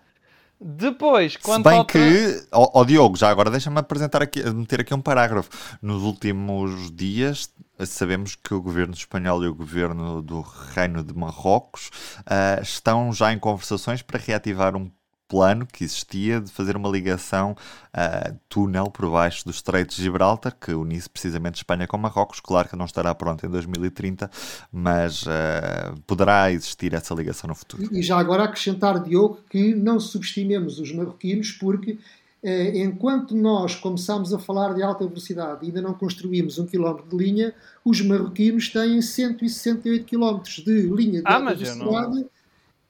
[0.60, 1.92] Depois, quando Se bem falta...
[1.92, 5.50] que, ó, ó Diogo, já agora deixa-me apresentar aqui, meter aqui um parágrafo.
[5.82, 7.50] Nos últimos dias
[7.84, 11.90] sabemos que o governo espanhol e o governo do Reino de Marrocos
[12.20, 14.90] uh, estão já em conversações para reativar um
[15.28, 20.56] plano que existia de fazer uma ligação uh, túnel por baixo do Estreito de Gibraltar,
[20.58, 22.40] que unisse precisamente Espanha com Marrocos.
[22.40, 24.30] Claro que não estará pronto em 2030,
[24.72, 27.88] mas uh, poderá existir essa ligação no futuro.
[27.92, 31.98] E já agora acrescentar, Diogo, que não subestimemos os marroquinos, porque
[32.42, 37.08] eh, enquanto nós começamos a falar de alta velocidade e ainda não construímos um quilómetro
[37.08, 37.52] de linha,
[37.84, 42.26] os marroquinos têm 168 quilómetros de linha de ah, alta velocidade.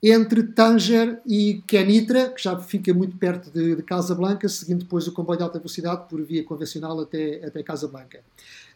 [0.08, 5.12] Entre Tanger e Kenitra, que já fica muito perto de, de Casablanca, seguindo depois o
[5.12, 8.20] comboio de alta velocidade por via convencional até, até Casablanca.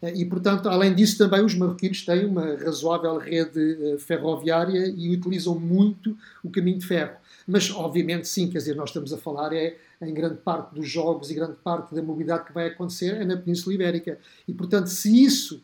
[0.02, 5.08] Eh, e, portanto, além disso, também os marroquinos têm uma razoável rede eh, ferroviária e
[5.14, 7.14] utilizam muito o caminho de ferro.
[7.46, 11.30] Mas, obviamente, sim, quer dizer, nós estamos a falar é em grande parte dos jogos
[11.30, 14.18] e grande parte da mobilidade que vai acontecer é na Península Ibérica.
[14.48, 15.62] E, portanto, se isso,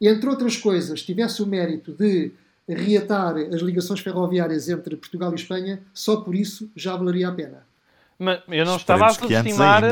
[0.00, 2.32] entre outras coisas, tivesse o mérito de
[2.74, 7.66] reatar as ligações ferroviárias entre Portugal e Espanha, só por isso já valeria a pena.
[8.18, 9.82] Mas eu não estava a subestimar.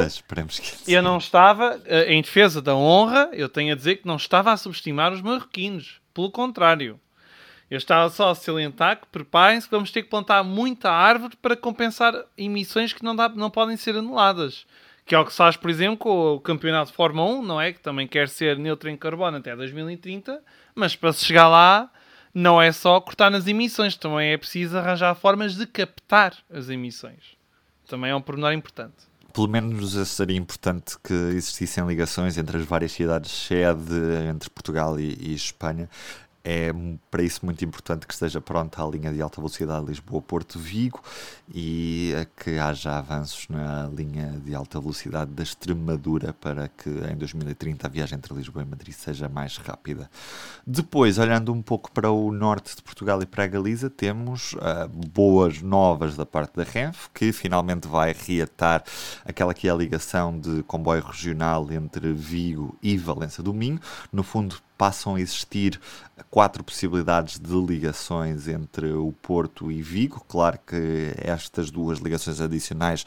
[0.88, 4.52] eu não estava, eh, em defesa da honra, eu tenho a dizer que não estava
[4.52, 6.00] a subestimar os marroquinos.
[6.12, 6.98] Pelo contrário.
[7.70, 11.56] Eu estava só a salientar que preparem-se que vamos ter que plantar muita árvore para
[11.56, 14.66] compensar emissões que não, dá, não podem ser anuladas.
[15.04, 17.60] Que é o que se faz, por exemplo, com o campeonato de Fórmula 1, não
[17.60, 17.72] é?
[17.72, 20.42] Que também quer ser neutro em carbono até 2030,
[20.74, 21.90] mas para se chegar lá
[22.36, 27.34] não é só cortar nas emissões, também é preciso arranjar formas de captar as emissões.
[27.88, 28.92] Também é um pormenor importante.
[29.32, 33.94] Pelo menos seria importante que existissem ligações entre as várias cidades sede
[34.28, 35.88] entre Portugal e, e Espanha
[36.48, 36.72] é
[37.10, 41.02] para isso muito importante que esteja pronta a linha de alta velocidade Lisboa-Porto-Vigo
[41.52, 47.84] e que haja avanços na linha de alta velocidade da Extremadura para que em 2030
[47.84, 50.08] a viagem entre Lisboa e Madrid seja mais rápida.
[50.64, 54.88] Depois, olhando um pouco para o norte de Portugal e para a Galiza, temos uh,
[54.88, 58.84] boas novas da parte da Renfe, que finalmente vai reatar
[59.24, 63.80] aquela que é a ligação de comboio regional entre Vigo e Valença do Minho.
[64.12, 65.80] No fundo, passam a existir
[66.30, 70.24] quatro possibilidades de ligações entre o Porto e Vigo.
[70.28, 73.04] Claro que estas duas ligações adicionais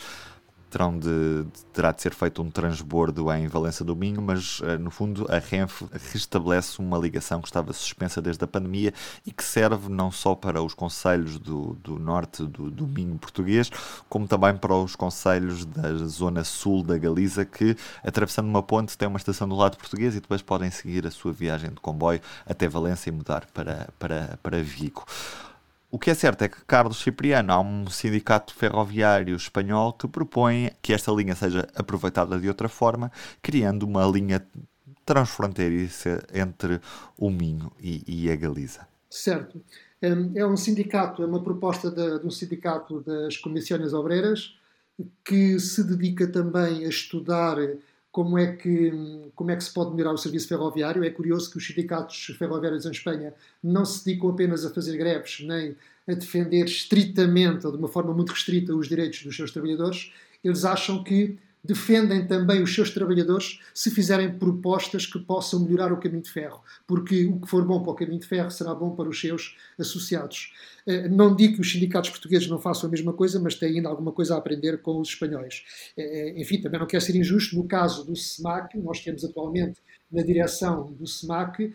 [0.69, 4.91] terão de, terá de ser feito um transbordo em Valença do Minho, mas uh, no
[4.91, 8.93] fundo a Renfe restabelece uma ligação que estava suspensa desde a pandemia
[9.25, 13.69] e que serve não só para os conselhos do, do norte do, Minho português,
[14.07, 19.07] como também para os conselhos da zona sul da Galiza, que atravessando uma ponte têm
[19.07, 22.67] uma estação do lado português e depois podem seguir a sua viagem de comboio até
[22.67, 25.05] Valença e mudar para, para, para Vigo.
[25.91, 30.71] O que é certo é que Carlos Cipriano há um sindicato ferroviário espanhol que propõe
[30.83, 34.45] que esta linha seja aproveitada de outra forma, criando uma linha
[35.03, 36.79] transfronteiriça entre
[37.17, 38.87] o Minho e, e a Galiza.
[39.09, 39.59] Certo.
[39.99, 44.55] É um sindicato, é uma proposta de, de um sindicato das comissões obreiras
[45.25, 47.57] que se dedica também a estudar
[48.11, 48.91] como é que
[49.35, 51.03] como é que se pode melhorar o serviço ferroviário.
[51.03, 55.41] É curioso que os sindicatos ferroviários em Espanha não se dedicam apenas a fazer greves,
[55.41, 55.75] nem
[56.07, 60.11] a defender estritamente ou de uma forma muito restrita os direitos dos seus trabalhadores.
[60.43, 65.99] Eles acham que defendem também os seus trabalhadores se fizerem propostas que possam melhorar o
[65.99, 68.95] caminho de ferro, porque o que for bom para o caminho de ferro será bom
[68.95, 70.53] para os seus associados.
[70.87, 73.89] Eh, não digo que os sindicatos portugueses não façam a mesma coisa, mas têm ainda
[73.89, 75.63] alguma coisa a aprender com os espanhóis.
[75.97, 79.81] Eh, eh, enfim, também não quero ser injusto, no caso do SEMAC, nós temos atualmente
[80.11, 81.71] na direção do SEMAC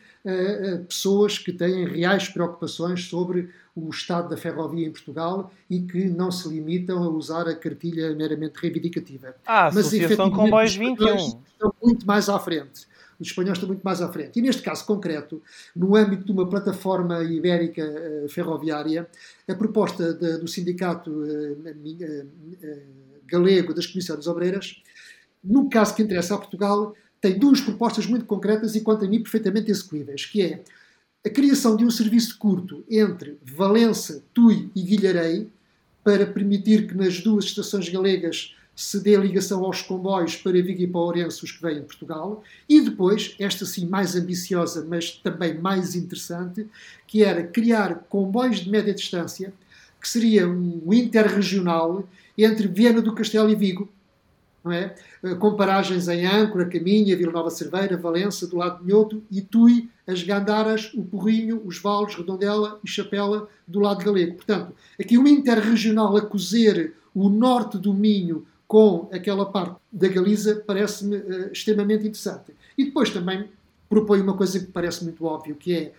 [0.88, 6.30] pessoas que têm reais preocupações sobre o estado da ferrovia em Portugal e que não
[6.30, 9.34] se limitam a usar a cartilha meramente reivindicativa.
[9.44, 11.16] Ah, Mas, Associação Comboios 21.
[11.16, 12.86] Estão muito mais à frente.
[13.18, 14.38] Os espanhóis estão muito mais à frente.
[14.38, 15.42] E neste caso concreto,
[15.74, 19.08] no âmbito de uma plataforma ibérica uh, ferroviária,
[19.48, 22.28] a proposta de, do Sindicato uh, uh,
[23.26, 24.82] Galego das Comissões Obreiras,
[25.42, 29.22] no caso que interessa a Portugal, tem duas propostas muito concretas e, quanto a mim,
[29.22, 30.64] perfeitamente execuíveis, que é
[31.24, 35.48] a criação de um serviço curto entre Valença, Tui e Guilharei,
[36.04, 40.86] para permitir que nas duas estações galegas se dê ligação aos comboios para Vigo e
[40.86, 45.56] para Ourense, os que vêm de Portugal, e depois, esta sim mais ambiciosa, mas também
[45.56, 46.66] mais interessante,
[47.06, 49.54] que era criar comboios de média distância,
[49.98, 52.06] que seria um interregional
[52.36, 53.88] entre Viena do Castelo e Vigo,
[54.64, 54.94] não é?
[55.22, 59.42] Eh, com paragens em Âncora, Caminha, Vila Nova Cerveira, Valença, do lado de Minhoto, e
[59.42, 64.36] Tui, as Gandaras, o Porrinho, os Vales, Redondela e Chapela, do lado galego.
[64.36, 70.62] Portanto, aqui o interregional a cozer o norte do Minho com aquela parte da Galiza
[70.66, 72.54] parece-me uh, extremamente interessante.
[72.76, 73.48] E depois também
[73.88, 75.92] propõe uma coisa que parece muito óbvio, que é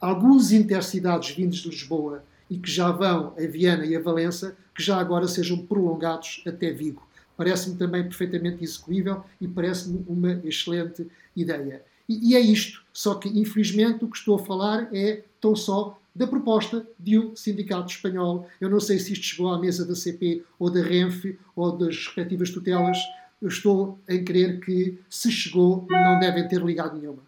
[0.00, 4.82] alguns intercidades vindos de Lisboa e que já vão a Viana e a Valença, que
[4.82, 7.07] já agora sejam prolongados até Vigo
[7.38, 11.84] parece-me também perfeitamente execuível e parece-me uma excelente ideia.
[12.08, 15.96] E, e, é isto, só que infelizmente o que estou a falar é tão só
[16.12, 18.48] da proposta de um sindicato espanhol.
[18.60, 21.96] Eu não sei se isto chegou à mesa da CP ou da Renfe ou das
[21.96, 22.98] respectivas tutelas.
[23.40, 27.22] Eu estou a crer que, se chegou, não devem ter ligado nenhuma.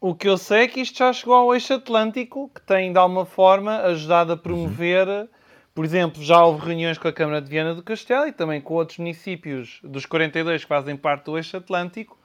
[0.00, 2.98] O que eu sei é que isto já chegou ao eixo atlântico, que tem de
[2.98, 5.08] alguma forma ajudado a promover.
[5.08, 5.39] Uhum
[5.74, 8.74] por exemplo, já houve reuniões com a Câmara de Viana do Castelo e também com
[8.74, 12.18] outros municípios dos 42 que fazem parte do eixo atlântico,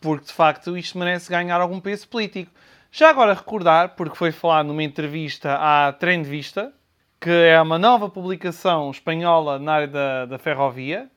[0.00, 2.50] porque de facto isto merece ganhar algum peso político.
[2.90, 6.72] Já agora recordar, porque foi falado numa entrevista à Trem de Vista,
[7.20, 11.10] que é uma nova publicação espanhola na área da, da ferrovia,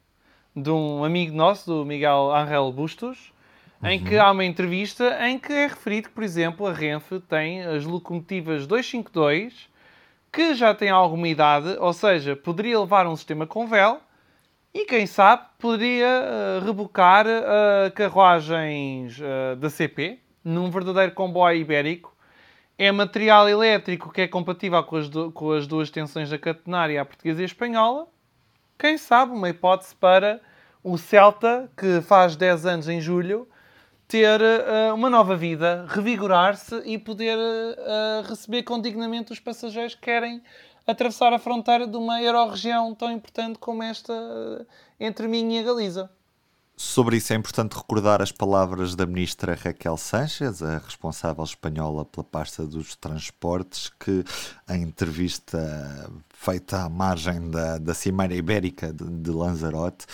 [0.53, 3.31] de um amigo nosso, do Miguel Angel Bustos,
[3.81, 3.89] uhum.
[3.89, 7.61] em que há uma entrevista em que é referido que, por exemplo, a Renfe tem
[7.61, 9.68] as locomotivas 252
[10.31, 13.99] que já tem alguma idade, ou seja, poderia levar um sistema com véu
[14.73, 16.07] e, quem sabe, poderia
[16.61, 22.15] uh, rebocar uh, carruagens uh, da CP num verdadeiro comboio ibérico.
[22.77, 27.05] É material elétrico que é compatível com as, com as duas tensões da catenária, a
[27.05, 28.07] portuguesa e a espanhola.
[28.77, 30.39] Quem sabe, uma hipótese para
[30.83, 33.47] o Celta, que faz 10 anos em julho,
[34.09, 40.01] ter uh, uma nova vida, revigorar-se e poder uh, receber com dignamente os passageiros que
[40.01, 40.41] querem
[40.87, 44.11] atravessar a fronteira de uma euro-região tão importante como esta
[44.99, 46.09] entre mim e a Galiza.
[46.81, 52.23] Sobre isso é importante recordar as palavras da ministra Raquel Sánchez, a responsável espanhola pela
[52.23, 54.23] pasta dos transportes, que
[54.69, 60.05] em entrevista feita à margem da, da Cimeira Ibérica de, de Lanzarote,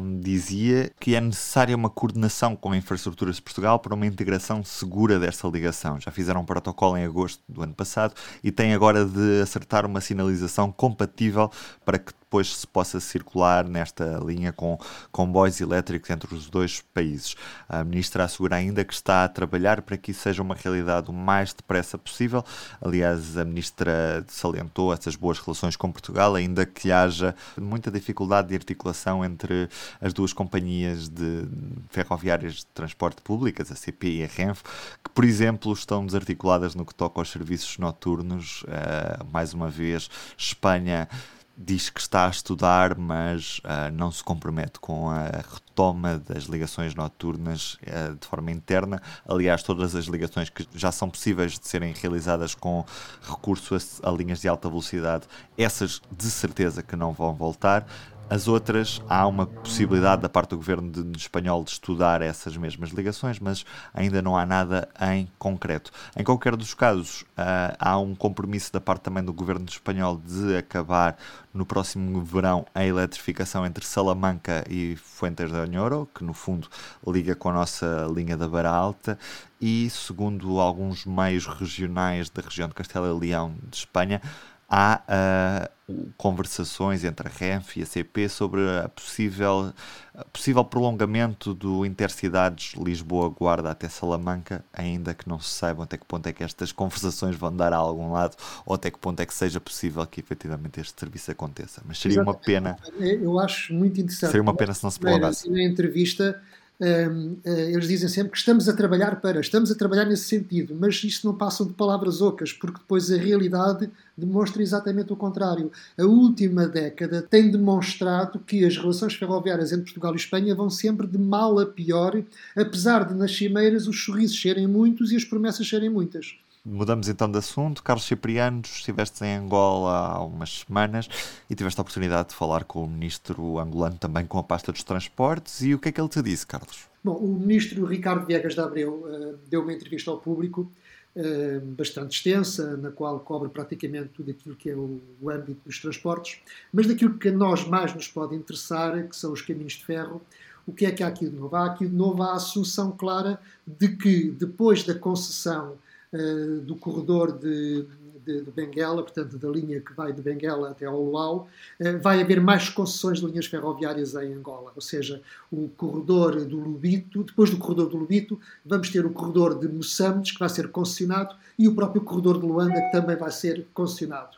[0.00, 4.64] um, dizia que é necessária uma coordenação com a Infraestruturas de Portugal para uma integração
[4.64, 6.00] segura desta ligação.
[6.00, 10.00] Já fizeram um protocolo em agosto do ano passado e têm agora de acertar uma
[10.00, 11.48] sinalização compatível
[11.84, 14.78] para que depois se possa circular nesta linha com
[15.10, 17.34] comboios elétricos entre os dois países.
[17.66, 21.14] A ministra assegura ainda que está a trabalhar para que isso seja uma realidade o
[21.14, 22.44] mais depressa possível.
[22.78, 28.54] Aliás, a ministra salientou essas boas relações com Portugal, ainda que haja muita dificuldade de
[28.54, 31.48] articulação entre as duas companhias de
[31.88, 34.62] ferroviárias de transporte públicas, a CP e a Renfe,
[35.02, 38.62] que, por exemplo, estão desarticuladas no que toca aos serviços noturnos.
[38.64, 41.08] Uh, mais uma vez, Espanha
[41.56, 46.94] diz que está a estudar, mas uh, não se compromete com a retoma das ligações
[46.94, 49.00] noturnas uh, de forma interna.
[49.26, 52.84] Aliás, todas as ligações que já são possíveis de serem realizadas com
[53.22, 55.26] recurso a, a linhas de alta velocidade,
[55.56, 57.86] essas de certeza que não vão voltar.
[58.28, 62.56] As outras, há uma possibilidade da parte do governo de, de espanhol de estudar essas
[62.56, 63.64] mesmas ligações, mas
[63.94, 65.92] ainda não há nada em concreto.
[66.16, 70.56] Em qualquer dos casos, uh, há um compromisso da parte também do governo espanhol de
[70.56, 71.16] acabar
[71.54, 76.68] no próximo verão a eletrificação entre Salamanca e Fuentes de Oñoro, que no fundo
[77.06, 79.16] liga com a nossa linha da Beira Alta,
[79.60, 84.20] e segundo alguns meios regionais da região de Castela e Leão de Espanha,
[84.68, 89.72] há uh, conversações entre a RENF e a CP sobre a possível,
[90.14, 96.04] a possível prolongamento do Intercidades Lisboa-Guarda até Salamanca, ainda que não se saiba até que
[96.04, 99.26] ponto é que estas conversações vão dar a algum lado ou até que ponto é
[99.26, 101.82] que seja possível que efetivamente este serviço aconteça.
[101.84, 102.76] Mas seria uma pena.
[102.98, 104.30] Eu acho muito interessante.
[104.30, 105.48] Seria uma pena se não se prolongasse.
[105.48, 106.42] Na entrevista
[106.78, 111.26] eles dizem sempre que estamos a trabalhar para, estamos a trabalhar nesse sentido, mas isto
[111.26, 115.70] não passa de palavras ocas, porque depois a realidade demonstra exatamente o contrário.
[115.98, 121.06] A última década tem demonstrado que as relações ferroviárias entre Portugal e Espanha vão sempre
[121.06, 122.22] de mal a pior,
[122.54, 126.36] apesar de nas cimeiras os sorrisos serem muitos e as promessas serem muitas.
[126.68, 127.80] Mudamos então de assunto.
[127.80, 131.08] Carlos Cipriano, estiveste em Angola há umas semanas
[131.48, 134.82] e tiveste a oportunidade de falar com o ministro angolano também com a pasta dos
[134.82, 135.62] transportes.
[135.62, 136.88] E o que é que ele te disse, Carlos?
[137.04, 140.68] Bom, o ministro Ricardo Viegas de Abreu uh, deu uma entrevista ao público
[141.14, 145.78] uh, bastante extensa, na qual cobre praticamente tudo aquilo que é o, o âmbito dos
[145.78, 146.40] transportes,
[146.72, 150.20] mas daquilo que a nós mais nos pode interessar, que são os caminhos de ferro,
[150.66, 151.54] o que é que há aqui de novo?
[151.54, 155.76] Há aqui de novo a assunção clara de que depois da concessão
[156.12, 157.84] eh, do corredor de,
[158.24, 161.48] de, de, Benguela, portanto, da linha que vai de Benguela até ao Luau,
[161.80, 164.72] uh, vai haver mais concessões de linhas ferroviárias em Angola.
[164.74, 169.58] Ou seja, o corredor do Lubito, depois do corredor do Lubito, vamos ter o corredor
[169.58, 173.30] de Moçambique, que vai ser concessionado, e o próprio corredor de Luanda, que também vai
[173.30, 174.36] ser concessionado.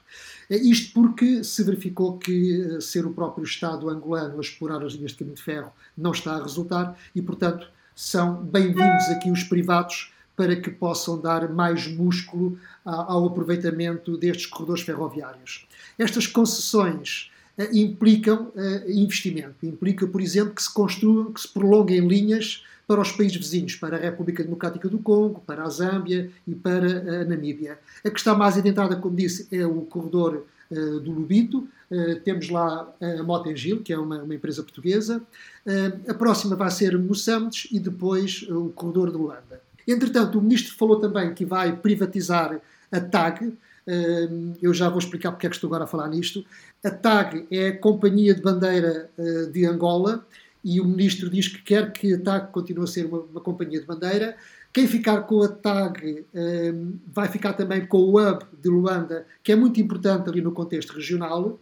[0.50, 5.12] Uh, isto porque se verificou que ser o próprio Estado angolano a explorar as linhas
[5.12, 10.12] de caminho de ferro não está a resultar e, portanto, são bem-vindos aqui os privados
[10.38, 15.66] para que possam dar mais músculo ao aproveitamento destes corredores ferroviários.
[15.98, 22.06] Estas concessões eh, implicam eh, investimento, implica, por exemplo, que se construam, que se prolonguem
[22.06, 26.54] linhas para os países vizinhos, para a República Democrática do Congo, para a Zâmbia e
[26.54, 27.76] para a Namíbia.
[28.04, 31.68] A que está mais adentrada, como disse, é o corredor uh, do Lubito.
[31.90, 35.20] Uh, temos lá a Motengil, que é uma, uma empresa portuguesa.
[35.66, 39.67] Uh, a próxima vai ser Moçambique e depois o corredor de Luanda.
[39.88, 42.60] Entretanto, o ministro falou também que vai privatizar
[42.92, 43.56] a TAG.
[43.86, 46.44] Hum, eu já vou explicar porque é que estou agora a falar nisto.
[46.84, 50.26] A TAG é a Companhia de Bandeira eh, de Angola
[50.62, 53.80] e o ministro diz que quer que a TAG continue a ser uma, uma companhia
[53.80, 54.36] de bandeira.
[54.74, 59.52] Quem ficar com a TAG um, vai ficar também com o hub de Luanda, que
[59.52, 61.58] é muito importante ali no contexto regional.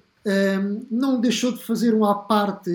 [0.91, 2.69] Não deixou de fazer um à parte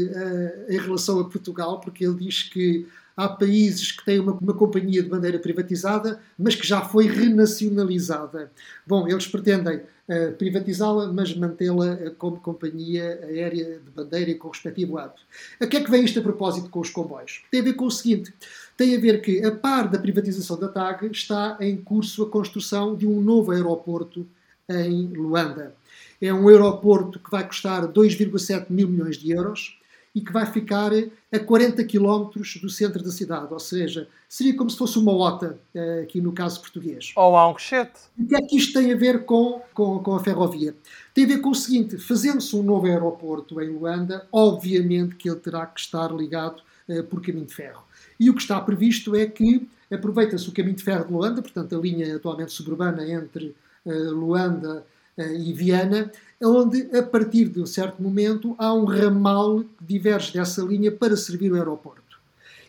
[0.69, 2.87] em relação a Portugal, porque ele diz que
[3.24, 8.51] há países que têm uma, uma, companhia de bandeira privatizada, mas que já foi renacionalizada.
[8.86, 14.47] Bom, eles pretendem uh, privatizá-la, mas mantê-la uh, como companhia aérea de bandeira e com
[14.47, 15.22] o respectivo ato.
[15.59, 17.43] A que é que vem isto a propósito com os comboios?
[17.51, 18.34] Tem a ver com o seguinte:
[18.76, 22.95] tem a ver que, a par da privatização da TAG, está em curso a construção
[22.95, 24.26] de um novo aeroporto
[24.67, 25.76] em Luanda.
[26.19, 29.80] É um aeroporto que vai custar 2,7 mil milhões de euros
[30.14, 30.91] e que vai ficar
[31.32, 32.30] a 40 km
[32.62, 36.34] do centro da cidade, ou seja, seria como se fosse uma OTA, eh, aqui no
[36.34, 37.14] caso português.
[37.16, 38.01] Ou há um cochete.
[38.20, 40.76] O que é que isto tem a ver com, com, com a ferrovia?
[41.14, 45.39] Tem a ver com o seguinte, fazendo-se um novo aeroporto em Luanda, obviamente que ele
[45.39, 47.84] terá que estar ligado uh, por caminho de ferro.
[48.20, 51.76] E o que está previsto é que aproveita-se o caminho de ferro de Luanda, portanto
[51.76, 53.55] a linha atualmente suburbana entre
[53.86, 55.00] uh, Luanda uh,
[55.34, 56.11] e Viana,
[56.41, 61.15] onde, a partir de um certo momento, há um ramal que diverge dessa linha para
[61.15, 62.01] servir o aeroporto.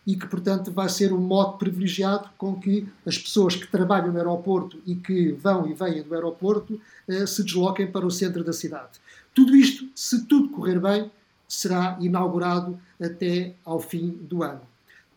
[0.05, 4.19] e que, portanto, vai ser um modo privilegiado com que as pessoas que trabalham no
[4.19, 8.53] aeroporto e que vão e vêm do aeroporto eh, se desloquem para o centro da
[8.53, 8.99] cidade.
[9.33, 11.09] Tudo isto, se tudo correr bem,
[11.47, 14.72] será inaugurado até ao fim do ano.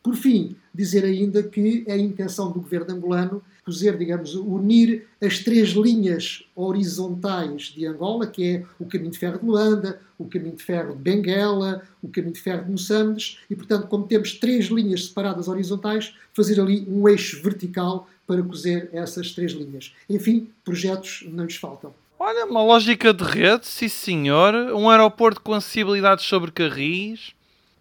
[0.06, 5.40] Por fim, dizer ainda que é a intenção do governo angolano fazer, digamos, unir as
[5.40, 10.56] três linhas horizontais de Angola, que é o caminho de ferro de Luanda, o caminho
[10.56, 14.68] de ferro de Benguela, o caminho de ferro de Moçambique, e, portanto, como temos três
[14.68, 19.92] linhas separadas horizontais, fazer ali um eixo vertical para cozer essas três linhas.
[20.08, 21.92] Enfim, projetos não lhes faltam.
[22.20, 24.54] Olha, uma lógica de rede, sim senhor.
[24.54, 27.34] Um aeroporto com acessibilidade sobre carris.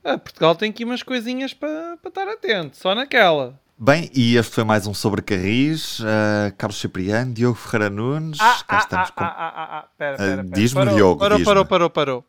[0.04, 3.58] Ah, Portugal tem aqui umas coisinhas para, para estar atento, só naquela.
[3.78, 5.98] Bem, e este foi mais um sobre Carris.
[6.00, 8.38] Uh, Carlos Cipriano, Diogo Ferreira Nunes.
[8.38, 9.24] Ah, cá ah, estamos ah, com...
[9.24, 10.42] ah, ah, ah, pera, pera, pera.
[10.46, 11.18] Uh, diz-me, Diogo.
[11.18, 12.24] Parou, diz parou, parou, parou.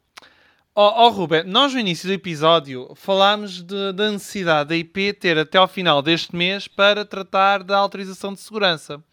[0.73, 5.11] Ó oh, oh, Ruben, nós no início do episódio falámos de, da necessidade da IP
[5.11, 9.03] ter até ao final deste mês para tratar da autorização de segurança.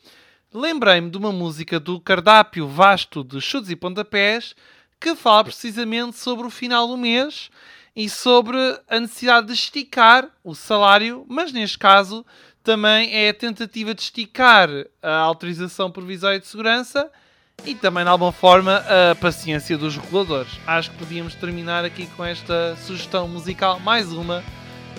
[0.55, 4.55] Lembrei-me de uma música do cardápio vasto de chutes e pontapés
[5.01, 7.51] que fala precisamente sobre o final do mês
[7.95, 8.57] e sobre
[8.89, 12.25] a necessidade de esticar o salário, mas neste caso
[12.63, 14.69] também é a tentativa de esticar
[15.03, 17.11] a autorização provisória de segurança
[17.65, 20.53] e também, de alguma forma, a paciência dos reguladores.
[20.67, 24.43] Acho que podíamos terminar aqui com esta sugestão musical, mais uma,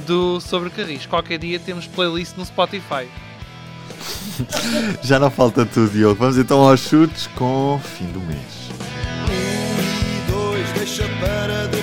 [0.05, 1.05] do Sobre Carris.
[1.05, 3.07] Qualquer dia temos playlist no Spotify.
[5.01, 6.15] Já não falta tudo, Diogo.
[6.15, 8.69] Vamos então aos chutes com fim do mês.
[9.29, 11.82] Um e dois, deixa para depois.